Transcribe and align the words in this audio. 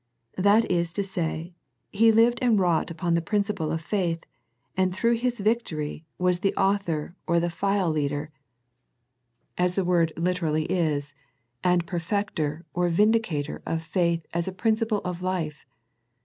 That 0.39 0.65
is 0.71 0.93
to 0.93 1.03
say, 1.03 1.53
He 1.91 2.11
lived 2.11 2.39
and 2.41 2.59
wrought 2.59 2.89
upon 2.89 3.13
the 3.13 3.21
principle 3.21 3.71
of 3.71 3.81
faith, 3.81 4.23
and 4.75 4.91
through 4.91 5.17
His 5.17 5.39
victory, 5.39 6.07
was 6.17 6.39
the 6.39 6.55
Author 6.55 7.15
or 7.27 7.39
the 7.39 7.51
File 7.51 7.91
leader, 7.91 8.31
as 9.59 9.75
the 9.75 9.85
word 9.85 10.11
literally 10.17 10.63
The 10.65 10.69
Pergamum 10.73 10.73
Letter 10.73 10.85
91 10.85 10.95
IS, 10.95 11.13
and 11.63 11.85
Perfector, 11.85 12.63
or 12.73 12.87
Vindicator 12.89 13.61
of 13.63 13.83
faith 13.83 14.25
as 14.33 14.47
a 14.47 14.51
principle 14.57 15.01
of 15.05 15.21
life. 15.21 15.63